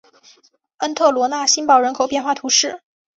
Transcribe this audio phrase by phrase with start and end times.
[0.77, 2.81] 恩特罗讷新堡人口变化图示